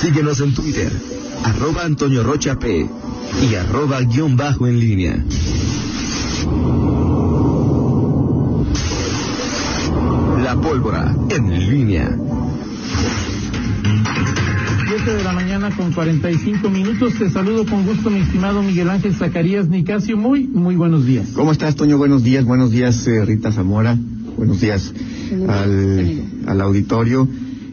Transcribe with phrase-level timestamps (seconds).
[0.00, 0.92] Síguenos en Twitter,
[1.42, 2.86] arroba Antonio Rocha P
[3.50, 5.24] y arroba guion bajo en línea.
[10.42, 12.18] La pólvora en línea.
[14.88, 17.14] 7 de la mañana con 45 minutos.
[17.18, 20.16] Te saludo con gusto, mi estimado Miguel Ángel Zacarías Nicasio.
[20.16, 21.30] Muy, muy buenos días.
[21.34, 21.96] ¿Cómo estás, Toño?
[21.96, 22.44] Buenos días.
[22.44, 23.96] Buenos días, eh, Rita Zamora.
[24.36, 24.92] Buenos días
[25.48, 27.26] al, al auditorio.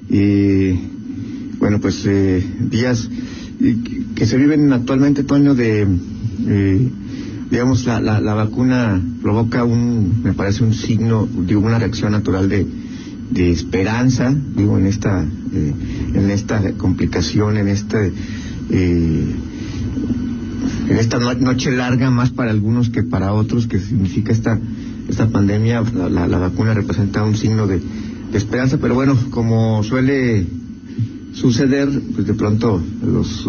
[0.10, 0.94] Y
[1.64, 3.10] bueno, pues eh, días
[4.16, 5.88] que se viven actualmente, Toño, de,
[6.46, 6.90] eh,
[7.50, 12.50] digamos, la, la, la, vacuna provoca un, me parece un signo, digo, una reacción natural
[12.50, 12.68] de,
[13.32, 15.74] de esperanza, digo, en esta, eh,
[16.14, 18.12] en esta complicación, en este,
[18.70, 19.36] eh,
[20.90, 24.60] en esta noche larga más para algunos que para otros, que significa esta,
[25.08, 30.46] esta pandemia, la, la vacuna representa un signo de, de esperanza, pero bueno, como suele
[31.34, 33.46] suceder, pues de pronto los,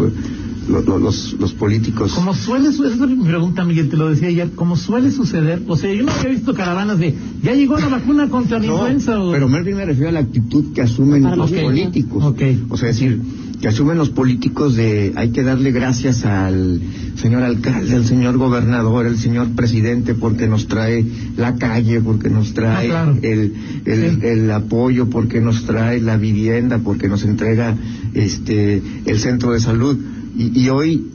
[0.69, 2.13] los, los, los políticos.
[2.13, 5.63] Como suele suceder, esa es mi pregunta, Miguel, te lo decía ayer, como suele suceder,
[5.67, 8.73] o sea, yo no había visto caravanas de, ya llegó la vacuna contra la no,
[8.75, 9.21] influenza.
[9.21, 9.33] O...
[9.33, 11.63] Pero más bien me refiero a la actitud que asumen los okay.
[11.63, 12.25] políticos.
[12.25, 12.65] Okay.
[12.71, 13.21] O sea, decir,
[13.61, 16.81] que asumen los políticos de, hay que darle gracias al
[17.17, 21.05] señor alcalde, al señor gobernador, al señor presidente, porque nos trae
[21.37, 23.19] la calle, porque nos trae Ah, claro.
[23.23, 23.55] el,
[23.87, 24.19] el, Sí.
[24.27, 27.77] el apoyo, porque nos trae la vivienda, porque nos entrega
[28.13, 29.97] este el centro de salud.
[30.37, 31.07] Y, y hoy,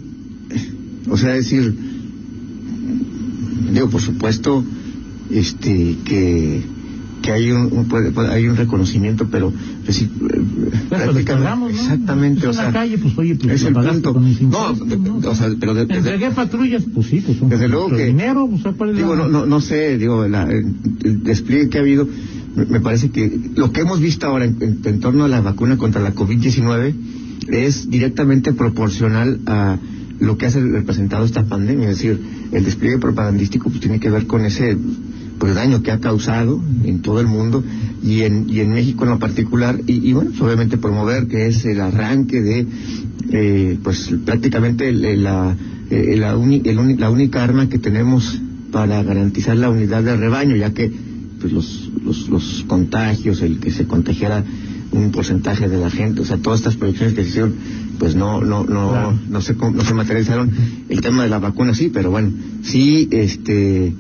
[1.10, 1.76] o sea, decir,
[3.74, 4.64] digo, por supuesto,
[5.30, 6.62] este, que,
[7.22, 9.52] que hay un, un- hay un reconocimiento, pero
[9.94, 11.80] decir, eh, pagamos, ¿no?
[11.80, 14.14] exactamente, Es o sea, calle, pues oye, pues es el punto.
[14.14, 15.18] con mis No, impuestos, de- ¿no?
[15.30, 18.66] o sea, pero de- de- Entregué patrullas, pues sí, pues Desde luego que- dinero, pues
[18.66, 20.74] ¿a cuál es Digo, la- no, no, no sé, digo, la- el,
[21.04, 22.08] el despliegue que ha habido,
[22.56, 25.42] me, me parece que lo que hemos visto ahora en, en- en torno a la
[25.42, 26.94] vacuna contra la COVID-19
[27.50, 29.78] es directamente proporcional a
[30.20, 31.90] lo que ha representado esta pandemia.
[31.90, 32.20] Es decir,
[32.52, 34.78] el despliegue propagandístico pues, tiene que ver con ese
[35.40, 37.64] pues, daño que ha causado en todo el mundo
[38.04, 39.80] y en, y en México en lo particular.
[39.88, 42.68] Y, y, bueno, pues, obviamente promover que es el arranque de,
[43.32, 45.56] eh, pues prácticamente el- el- la,
[45.90, 48.40] eh, la, uni- el la única arma que tenemos
[48.72, 50.92] para garantizar la unidad del rebaño, ya que
[51.40, 54.44] pues los, los, los contagios, el que se contagiara
[54.92, 57.54] un porcentaje de la gente, o sea, todas estas proyecciones que se hicieron,
[58.00, 59.20] pues no, no, no, Claro.
[59.30, 60.50] no se, no se materializaron.
[60.90, 62.32] El tema de la vacuna sí, pero bueno,
[62.64, 63.94] sí, este,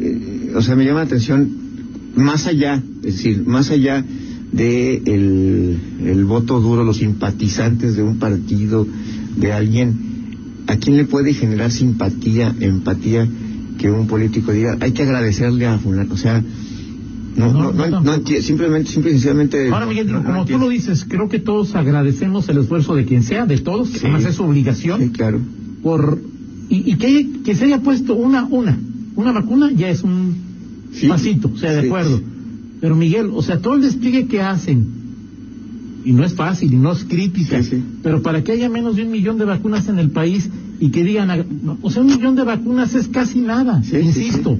[0.00, 1.48] eh, o sea, me llama la atención
[2.16, 4.04] más allá, es decir, más allá
[4.52, 8.86] de el, el voto duro, los simpatizantes de un partido,
[9.36, 9.94] de alguien,
[10.66, 13.28] ¿a quién le puede generar simpatía, empatía
[13.78, 16.14] que un político diga, hay que agradecerle a fulano?
[16.14, 16.42] O sea,
[17.36, 19.68] no, No, no, no, simplemente, simple y sencillamente.
[19.68, 23.44] Ahora, Miguel, como tú lo dices, creo que todos agradecemos el esfuerzo de quien sea,
[23.44, 25.40] de todos, además es su obligación, Sí, claro.
[25.82, 26.18] por
[26.70, 28.78] y, y que, que se haya puesto una, una,
[29.16, 30.34] una vacuna ya es un
[30.92, 31.08] Sí.
[31.08, 31.86] pasito, o sea, de Sí.
[31.88, 32.20] acuerdo.
[32.80, 34.86] Pero Miguel, o sea, todo el despliegue que hacen,
[36.04, 37.82] y no es fácil, y no es crítica, Sí, sí.
[38.02, 41.02] pero para que haya menos de un millón de vacunas en el país y que
[41.02, 41.28] digan,
[41.82, 44.58] o sea, un millón de vacunas es casi nada, Sí, sí, insisto.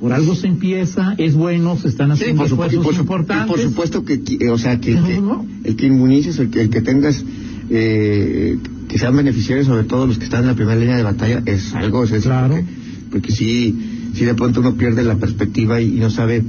[0.00, 3.20] Por algo se empieza, es bueno, se están Sí, haciendo por, supuesto, y esfuerzos por,
[3.20, 3.50] importantes.
[3.50, 5.44] por supuesto que, eh, o sea, que, Pero que no.
[5.64, 7.24] el que inmunices, el que, el que tengas,
[7.68, 8.56] eh,
[8.88, 11.74] que sean beneficiarios, sobre todo los que están en la primera línea de batalla, es
[11.74, 12.54] algo, es decir, Claro.
[12.54, 12.64] porque,
[13.10, 13.74] porque sí,
[14.14, 16.42] sí de pronto uno pierde la perspectiva y, no sabe,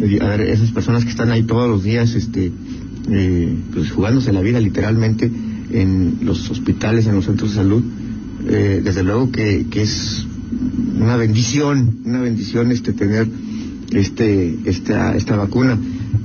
[0.00, 2.52] eh, a ver, esas personas que están ahí todos los días, este,
[3.10, 5.30] eh, pues jugándose la vida literalmente
[5.70, 7.82] en los hospitales, en los centros de salud,
[8.48, 10.26] eh, desde luego que, que es
[10.98, 13.28] una bendición, una bendición este tener
[13.92, 15.78] este esta esta vacuna,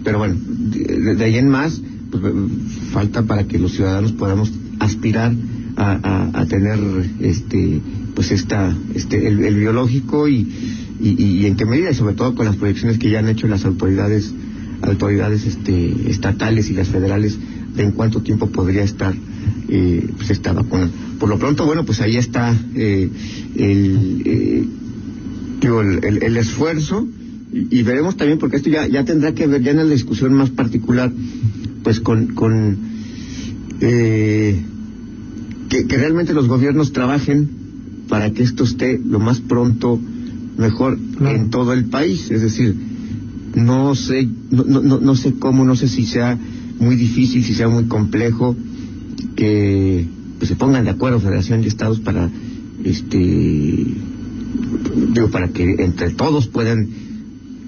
[0.03, 1.81] pero bueno, de, ahí en más
[2.11, 2.21] pues,
[2.91, 5.33] falta para que los ciudadanos podamos aspirar
[5.75, 6.79] a, a, a tener
[7.19, 7.81] este
[8.15, 10.47] pues esta este el, el biológico y,
[10.99, 13.47] y, y en qué medida y sobre todo con las proyecciones que ya han hecho
[13.47, 14.33] las autoridades
[14.81, 17.37] autoridades este estatales y las federales
[17.75, 19.15] de en cuánto tiempo podría estar
[19.69, 20.89] eh, pues esta vacuna.
[21.19, 23.09] Por lo pronto, bueno, pues ahí está eh,
[23.55, 24.65] el, eh,
[26.03, 27.07] el, el- esfuerzo
[27.51, 30.33] y, y veremos también, porque esto ya, ya tendrá que ver ya en la discusión
[30.33, 31.11] más particular,
[31.83, 32.77] pues con, con
[33.81, 34.61] eh,
[35.69, 37.49] que, que realmente los gobiernos trabajen
[38.09, 39.99] para que esto esté lo más pronto
[40.57, 41.35] mejor Claro.
[41.35, 42.29] en todo el país.
[42.31, 42.75] Es decir,
[43.55, 46.37] no sé, no, no, no- no sé cómo, no sé si sea
[46.79, 48.55] muy difícil, si sea muy complejo
[49.35, 50.05] que
[50.37, 52.29] pues, se pongan de acuerdo Federación y Estados para
[52.83, 53.17] este
[55.13, 56.87] digo para que entre todos puedan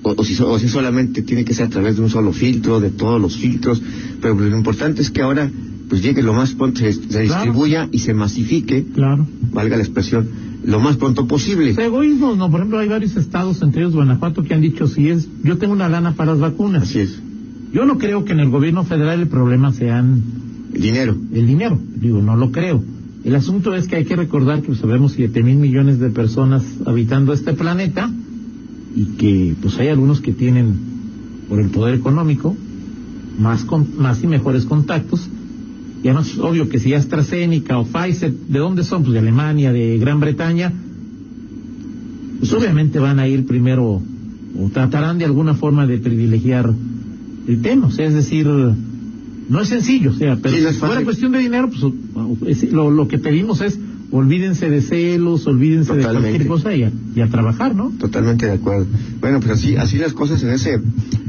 [0.03, 2.80] o, o si, o si solamente tiene que ser a través de un solo filtro,
[2.80, 3.81] de todos los filtros,
[4.21, 5.51] pero lo importante es que ahora
[5.89, 9.27] pues llegue lo más pronto, se, se distribuya y se masifique, Claro.
[9.51, 10.27] valga la expresión,
[10.64, 11.72] lo más pronto posible.
[11.72, 15.10] Es egoísmo, no, por ejemplo, hay varios estados, entre ellos Guanajuato, que han dicho si
[15.10, 16.84] es, yo tengo una lana para las vacunas.
[16.84, 17.22] Así es.
[17.74, 20.22] Yo no creo que en el gobierno federal el problema sean
[20.74, 21.16] El dinero.
[21.34, 22.84] el dinero, digo, no lo creo.
[23.24, 27.34] El asunto es que hay que recordar que sabemos siete mil millones de personas habitando
[27.34, 28.10] este planeta
[28.96, 30.74] y que pues hay algunos que tienen
[31.48, 32.56] por el poder económico
[33.40, 35.28] más con- más y mejores contactos
[36.04, 39.01] y además es obvio que si AstraZeneca o Pfizer, ¿de dónde son?
[39.04, 40.72] Pues de Alemania, de Gran Bretaña,
[42.40, 44.01] pues obviamente van a ir primero
[44.57, 46.74] o tratarán de alguna forma de privilegiar
[47.48, 51.04] el tema, o sea, es decir, no es sencillo, o sea, pero Sí, si fuera
[51.04, 53.78] cuestión de dinero, pues lo, lo que pedimos es
[54.12, 57.92] olvídense de celos, olvídense de cualquier cosa y a, y a trabajar, ¿no?
[57.92, 58.88] Totalmente de acuerdo.
[59.22, 60.80] Bueno, pues así, así las cosas en ese,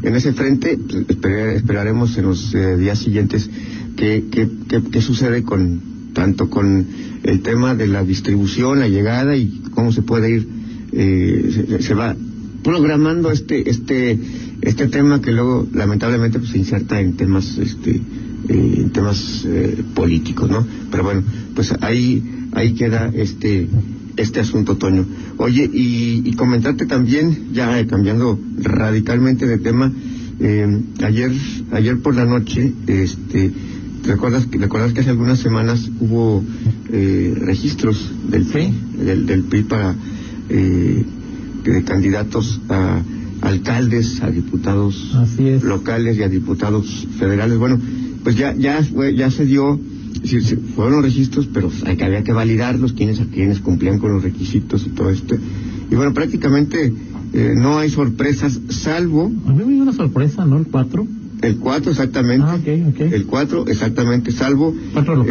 [0.02, 0.78] en ese frente.
[0.78, 3.50] pues, esperar- esperaremos en los eh, días siguientes
[3.96, 4.48] qué, qué,
[4.90, 5.80] qué, sucede con
[6.12, 6.86] tanto con
[7.22, 10.48] el tema de la distribución, la llegada y cómo se puede ir,
[10.92, 12.16] eh, se, va
[12.62, 14.18] programando este, este,
[14.60, 18.00] este tema que luego lamentablemente pues, se inserta en temas, este,
[18.48, 20.66] eh, temas eh, políticos, ¿no?
[20.90, 21.22] Pero bueno,
[21.54, 22.22] pues ahí,
[22.52, 23.68] ahí queda este,
[24.16, 25.06] este asunto, Toño.
[25.36, 29.92] Oye, y, y comentarte también, ya cambiando radicalmente de tema,
[30.40, 31.32] eh, ayer,
[31.72, 33.52] ayer por la noche, este, ¿te
[34.10, 36.42] recuerdas, que- recuerdas que hace algunas semanas hubo
[36.92, 39.04] eh, registros del PRI, Sí.
[39.04, 39.94] del, del PRI para
[40.48, 41.04] eh,
[41.64, 43.02] de candidatos a
[43.42, 45.14] alcaldes, a diputados
[45.62, 47.58] locales y a diputados federales.
[47.58, 47.78] Bueno,
[48.22, 49.78] pues ya ya fue, ya se dio,
[50.22, 53.98] decir, se- fueron los registros, pero hay que, había que validarlos, quiénes a quienes cumplían
[53.98, 55.36] con los requisitos y todo esto.
[55.90, 56.92] Y bueno, prácticamente
[57.32, 60.58] eh, no hay sorpresas, salvo A mí me dio una sorpresa, ¿no?
[60.58, 61.06] El 4.
[61.42, 62.46] El 4 exactamente.
[62.46, 62.58] Ah.
[62.64, 64.74] El 4 exactamente, salvo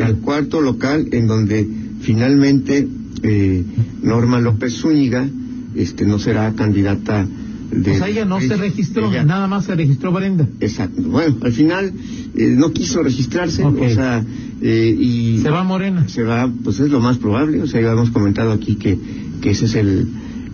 [0.07, 1.67] el cuarto local en donde
[2.01, 2.87] finalmente
[3.23, 3.63] eh,
[4.01, 5.27] Norma López Zúñiga
[5.75, 7.27] este, no será candidata
[7.71, 7.91] de...
[7.91, 10.47] O sea, ella no se registró, Ella- nada más se registró Brenda.
[10.59, 11.01] Exacto.
[11.03, 11.93] Bueno, al final
[12.35, 14.23] eh, no quiso registrarse, o sea,
[14.61, 16.07] eh, y Se va Morena.
[16.07, 18.97] se va, pues es lo más probable, o sea, ya hemos comentado aquí que,
[19.41, 20.07] que ese es el,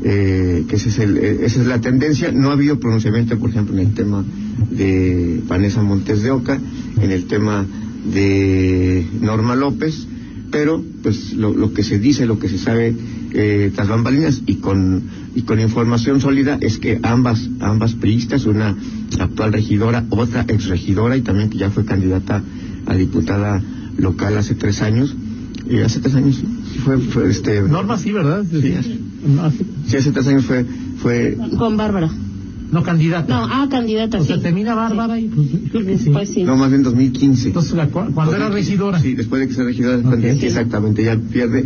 [0.03, 2.31] eh, que ese es el, eh, esa es la tendencia.
[2.33, 4.25] No ha habido pronunciamiento, por ejemplo, en el tema
[4.71, 6.59] de Vanessa Montes de Oca,
[7.01, 7.65] en el tema
[8.13, 10.07] de Norma López,
[10.51, 12.95] pero pues lo, lo que se dice, lo que se sabe
[13.33, 15.03] eh, tras bambalinas y con
[15.35, 18.75] y con información sólida es que ambas ambas priistas, una
[19.19, 22.41] actual regidora, otra exregidora y también que ya fue candidata
[22.85, 23.61] a diputada
[23.97, 25.13] local hace tres años,
[25.67, 26.41] eh, hace tres años
[26.85, 28.45] fue, fue, este Norma sí, ¿verdad?
[28.49, 29.65] Sí, hace- sí.
[29.87, 30.65] sí hace tres años fue
[30.99, 32.09] fue Con Bárbara.
[32.71, 33.33] No, candidata.
[33.37, 34.41] No, ah, candidata, o sea, sí.
[34.43, 36.05] termina Bárbara y pues creo que sí.
[36.05, 36.43] Después sí.
[36.43, 38.99] no más bien 2015 Entonces, la cu- cuando era regidora.
[38.99, 40.19] Sí, después de que sea regidora, Ok.
[40.39, 41.65] sí, exactamente, ya pierde.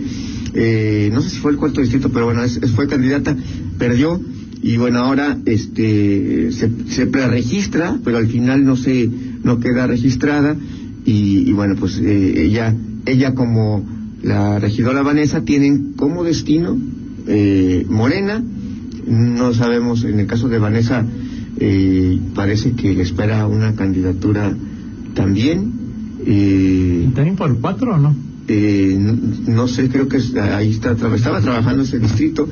[0.53, 3.35] Eh, no sé si fue el cuarto distrito, pero bueno, es- es- fue candidata,
[3.77, 4.19] perdió
[4.61, 9.09] y bueno, ahora este se, se preregistra, pero al final no se
[9.43, 10.55] no queda registrada
[11.05, 12.75] y, y bueno, pues eh, ella
[13.05, 13.87] ella como
[14.21, 16.77] la regidora Vanessa tienen como destino
[17.27, 18.43] eh, Morena,
[19.09, 21.05] no sabemos, en el caso de Vanessa
[21.57, 24.53] eh, parece que le espera una candidatura
[25.13, 25.73] también.
[26.25, 28.29] Eh, ¿También por 4 o no?
[28.49, 29.13] eh, no,
[29.53, 32.49] no sé, creo que ahí está, estaba trabajando ese distrito.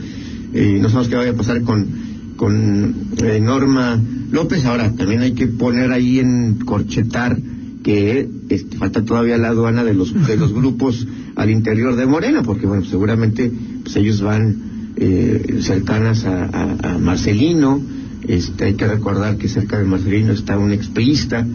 [0.54, 1.88] Eh, no sabemos qué vaya a pasar con,
[2.36, 4.00] con eh, Norma
[4.32, 4.66] López.
[4.66, 7.38] Ahora, también hay que poner ahí en corchetar
[7.84, 12.44] que este, falta todavía la aduana de los, de los grupos al interior de Morena,
[12.44, 13.52] porque bueno, seguramente
[13.84, 14.67] pues, ellos van
[14.98, 17.82] eh, cercanas a, a- a Marcelino.
[18.28, 21.46] Este, hay que recordar que cerca de Marcelino está un expriista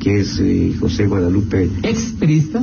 [0.00, 2.62] que es eh, José Guadalupe ¿Ex priista?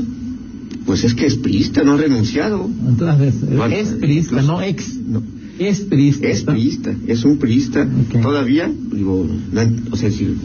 [0.86, 2.70] pues es que es priista, no ha renunciado.
[2.88, 4.96] Entonces, Bueno, es priista, incluso- no ex.
[5.06, 5.22] No,
[5.60, 6.27] Es priista.
[6.27, 7.86] es priista, es un priista.
[8.22, 10.36] Todavía, digo, no, o sea, si-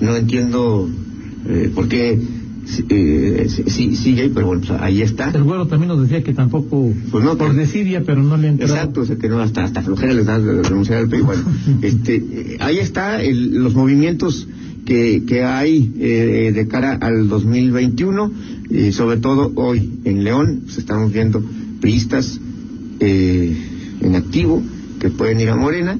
[0.00, 0.88] no entiendo
[1.48, 2.16] eh, por qué
[2.88, 5.30] eh, sí, sigue, pero bueno, pues ahí está.
[5.30, 8.66] El güero también nos decía que tampoco, Pues no, por desidia, pero no le entró.
[8.66, 11.20] Exacto, o sea que no, hasta, hasta flojera les da renunciar al PRI.
[11.22, 11.42] Bueno,
[11.82, 14.46] este, eh, ahí está el- los movimientos
[14.84, 18.32] que, que hay eh, de cara al 2021,
[18.70, 21.42] eh, sobre todo hoy en León, pues estamos viendo
[21.80, 22.40] priistas
[23.00, 23.56] eh,
[24.00, 24.62] en activo
[25.00, 25.98] que pueden ir a Morena.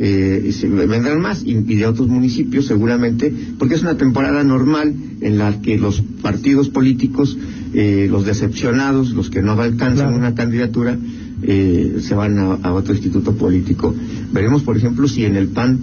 [0.00, 4.44] eh, y se vendrán más y, y de otros municipios seguramente porque es una temporada
[4.44, 7.36] normal en la que los partidos políticos
[7.74, 10.16] eh, los decepcionados los que no alcanzan Claro.
[10.16, 10.96] una candidatura
[11.42, 13.94] eh, se van a, a otro instituto político.
[14.32, 15.78] Veremos, por ejemplo, si en el PAN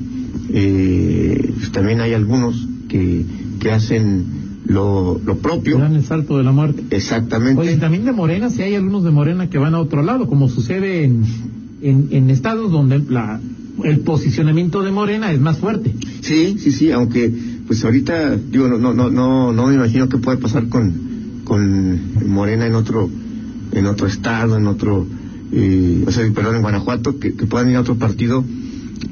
[0.53, 3.23] eh, pues también hay algunos que,
[3.59, 4.25] que hacen
[4.65, 5.77] lo, lo propio.
[5.77, 6.83] Dan el salto de la muerte.
[6.89, 7.61] Exactamente.
[7.61, 10.49] Oye, también de Morena, si hay algunos de Morena que van a otro lado, como
[10.49, 11.23] sucede en,
[11.81, 13.39] en, en estados donde la,
[13.83, 15.93] el posicionamiento de Morena es más fuerte.
[16.21, 17.31] Sí, sí, sí, aunque
[17.67, 22.27] pues ahorita, digo, no, no, no, no, no me imagino qué puede pasar con, con
[22.29, 23.09] Morena en otro,
[23.71, 25.05] en otro estado, en otro,
[25.51, 28.43] eh, o sea, perdón, en Guanajuato, que, que puedan ir a otro partido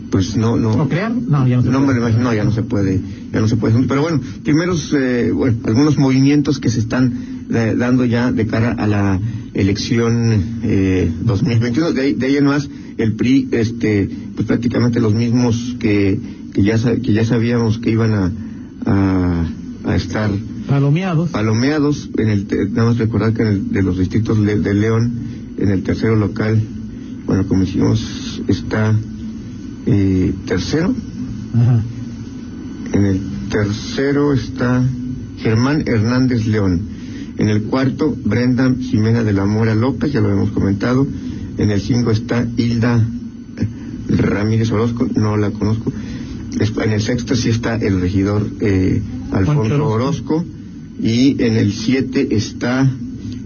[0.09, 1.11] pues no no ¿No crear?
[1.11, 1.87] No, ya no se no puede.
[1.87, 4.93] me lo imagino, no, ya no se puede ya no se puede pero bueno primeros
[4.95, 7.13] eh, bueno algunos movimientos que se están
[7.49, 9.19] eh, dando ya de cara a la
[9.55, 15.13] elección eh, 2021 de, ahí- de ahí en más el PRI este pues prácticamente los
[15.15, 16.19] mismos que
[16.53, 18.31] que ya que ya sabíamos que iban a
[18.85, 19.45] a,
[19.85, 20.29] a estar
[20.67, 21.29] Palomeados.
[21.31, 25.11] palomeados en el nada más recordar que en el- de los distritos de, de León
[25.57, 26.61] en el tercero local
[27.25, 28.95] bueno como dijimos está
[29.85, 30.93] eh, tercero
[31.53, 31.83] Ajá.
[32.93, 34.83] en el tercero está
[35.37, 36.81] Germán Hernández León
[37.37, 41.05] en el cuarto Brenda Jimena de la Mora López ya lo hemos comentado
[41.57, 43.05] en el cinco está Hilda
[44.07, 45.91] Ramírez Orozco no la conozco
[46.83, 50.45] En el sexto sí está el regidor eh, Alfonso Orozco.
[51.01, 52.89] Y en el siete está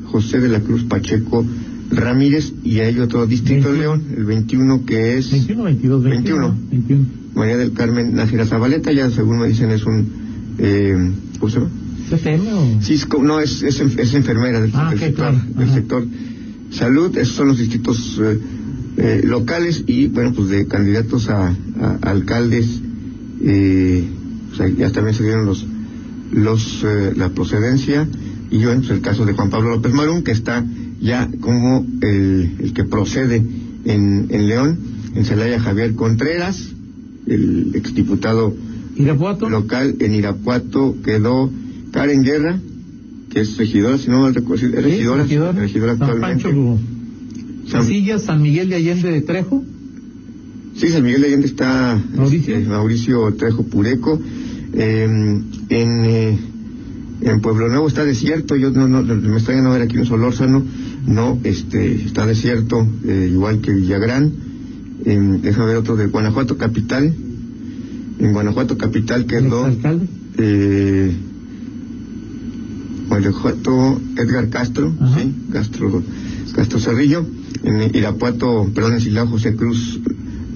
[0.05, 1.45] José de la Cruz Pacheco
[1.89, 3.81] Ramírez y hay otro distrito de 21.
[3.81, 6.55] León, el 21 que es 21, 22, 21.
[6.71, 7.05] 21.
[7.35, 10.07] María del Carmen Nájera Zabaleta, ya según me dicen es un
[10.57, 11.71] eh, ¿cómo se llama?
[12.81, 15.45] Sí, es no, es, es, en- es enfermera del, Ah, del sector, claro.
[15.57, 16.05] del sector
[16.71, 18.39] salud, esos son los distritos eh,
[18.97, 22.81] eh, locales y bueno, pues de candidatos a, a alcaldes,
[23.43, 24.07] eh,
[24.51, 25.65] o sea, ya también se dieron los,
[26.31, 28.07] los eh, la procedencia
[28.49, 30.65] y bueno, pues el caso de Juan Pablo López Marún, que está
[31.01, 33.37] ya como el, el que procede
[33.85, 34.77] en, en León,
[35.15, 36.69] en Celaya Javier Contreras,
[37.27, 38.55] el exdiputado
[38.95, 39.49] ¿Irapuato?
[39.49, 41.51] local en Irapuato quedó
[41.91, 42.59] Karen Guerra,
[43.29, 45.55] que es regidora, si no mal recuerdo, es Sí, regidora, regidor.
[45.55, 46.43] regidora San actualmente.
[46.45, 46.77] Pancho
[47.67, 49.63] San- Casillas, San Miguel de Allende de Trejo.
[50.77, 52.59] Sí, San Miguel de Allende está Mauricio.
[52.61, 54.21] Mauricio Trejo Pureco.
[54.73, 55.03] Eh,
[55.69, 56.37] en, eh,
[57.21, 60.63] en Pueblo Nuevo está desierto, yo no, no, me extraña no ver aquí en Solórzano,
[61.07, 64.31] no, este, está desierto, eh, igual que Villagrán.
[65.05, 67.11] En, déjame ver otro de Guanajuato Capital.
[68.19, 70.05] En Guanajuato Capital quedó alcalde.
[70.37, 71.11] eh,
[73.07, 75.19] Guanajuato Edgar Castro, Ajá.
[75.21, 76.03] sí, Castro,
[76.53, 77.25] Castro Cerrillo,
[77.63, 79.99] en Irapuato, perdón, en Silao José Cruz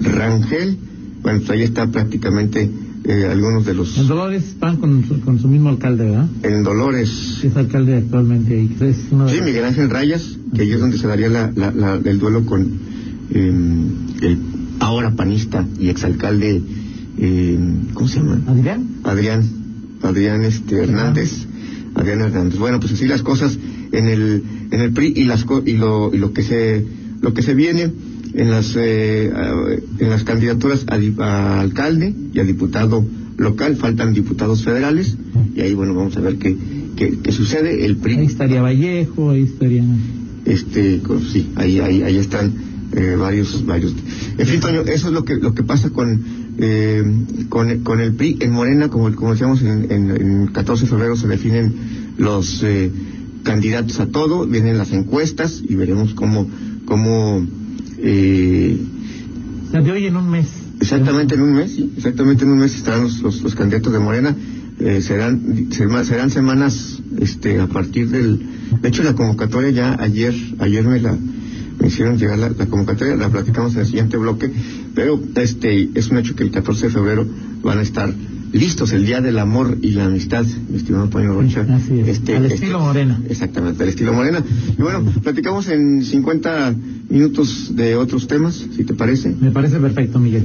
[0.02, 0.76] Rangel,
[1.22, 2.70] bueno, pues ahí está prácticamente
[3.04, 6.26] eh, algunos de los En Dolores van con su, con su mismo alcalde, ¿verdad?
[6.42, 8.68] en Dolores, Es alcalde actualmente ahí.
[8.68, 11.52] que es uno de sí, Miguel Ángel Rayas, que ahí es donde se daría la,
[11.54, 12.62] la- la- el duelo con
[13.30, 13.86] eh,
[14.22, 14.38] el
[14.80, 16.62] ahora panista y exalcalde,
[17.18, 17.58] eh,
[17.94, 18.40] ¿cómo se llama?
[18.46, 18.86] ¿Adrián?
[19.04, 19.42] Adrián,
[20.02, 21.46] Adrián este Hernández,
[21.94, 22.58] Adrián Hernández.
[22.58, 23.58] Bueno, pues así las cosas
[23.92, 26.84] en el en el PRI y las co- y lo y lo que se
[27.20, 27.92] lo que se viene
[28.34, 29.30] en las eh,
[29.98, 33.04] en las candidaturas a, a alcalde y a diputado
[33.38, 35.16] local faltan diputados federales
[35.54, 36.56] y ahí bueno vamos a ver qué
[36.96, 37.84] qué, qué sucede.
[37.84, 39.84] El Ahí PRI estaría Vallejo, ahí estaría...
[40.44, 42.52] este con- sí ahí ahí ahí están
[42.94, 43.94] eh, varios varios.
[44.38, 46.20] En fin Toño eso es lo que lo que pasa con
[46.58, 47.02] eh,
[47.48, 51.16] con, con el PRI en Morena como como decíamos en, en, en 14 de febrero
[51.16, 51.74] se definen
[52.18, 52.90] los eh,
[53.42, 56.46] candidatos a todo vienen las encuestas y veremos cómo
[56.84, 57.46] cómo
[58.02, 58.78] eh,
[59.70, 60.48] sea, de hoy en un mes.
[60.80, 63.98] Exactamente en un mes, sí, exactamente en un mes estarán los, los, los candidatos de
[63.98, 64.36] Morena.
[64.80, 68.40] Eh, serán serán serán semanas este a partir del
[68.80, 71.16] de hecho la convocatoria ya ayer ayer me la
[71.78, 74.50] me hicieron llegar la, la convocatoria la platicamos en el siguiente bloque
[74.94, 77.26] pero este es un hecho que el 14 de febrero
[77.62, 78.12] van a estar
[78.52, 82.46] listos el día del amor y la amistad mi estimado Toño Rocha Así es, al
[82.46, 83.20] estilo Morena.
[83.28, 84.44] exactamente al estilo Morena
[84.78, 86.74] y bueno platicamos en 50
[87.08, 90.44] minutos de otros temas si te parece Me parece perfecto, Miguel.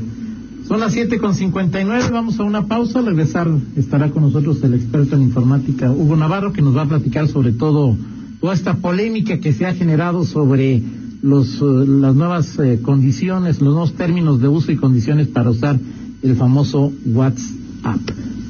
[0.68, 3.00] Son las 7 con 59, vamos a una pausa.
[3.00, 3.48] Al regresar
[3.78, 7.54] estará con nosotros el experto en informática, Hugo Navarro, que nos va a platicar sobre
[7.54, 7.96] todo
[8.42, 10.84] toda esta polémica que se ha generado sobre
[11.22, 15.80] los, eh, las nuevas eh, condiciones, los nuevos términos de uso y condiciones para usar
[16.22, 17.67] el famoso WhatsApp.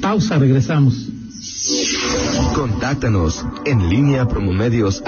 [0.00, 1.08] Pausa, regresamos.
[2.54, 5.02] Contáctanos en línea promomedios